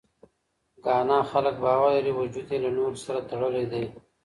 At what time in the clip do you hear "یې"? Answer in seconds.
2.51-2.57